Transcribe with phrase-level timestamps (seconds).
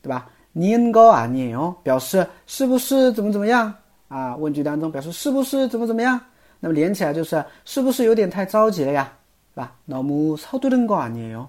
[0.00, 0.30] 对吧？
[0.52, 3.72] 年高啊年哟，表示是不是怎么怎么样
[4.08, 4.36] 啊？
[4.36, 6.20] 问句当中表示是不是怎么怎么样？
[6.60, 9.12] 那么连起来就是是不是有点太着急了呀？
[9.54, 9.74] 是吧？
[9.86, 11.46] 너무서두른거아니에 요，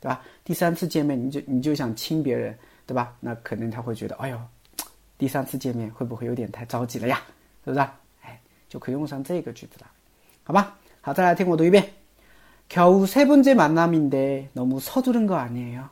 [0.00, 0.20] 对吧？
[0.44, 2.56] 第三次见面你就你就想亲别人，
[2.86, 3.14] 对吧？
[3.20, 4.38] 那肯定他会觉得，哎呦，
[5.18, 7.20] 第三次见面会不会有点太着急了呀？
[7.64, 7.80] 是不是？
[8.22, 9.86] 哎，就可以用上这个句子了，
[10.42, 10.76] 好吧？
[11.00, 11.97] 好，再来听我读一遍。
[12.68, 15.90] 겨우 세 번째 만남인데 너무 서두른 거 아니에요?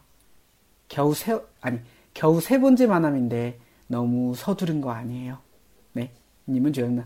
[0.88, 1.78] 겨우 세 아니
[2.14, 5.38] 겨우 세 번째 만남인데 너무 서두른 거 아니에요?
[5.92, 6.10] 네,
[6.48, 7.04] 님은 觉得呢？